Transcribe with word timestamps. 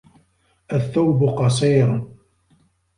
الثَّوْبُ 0.73 1.23
قَصِيرٌ. 1.29 2.07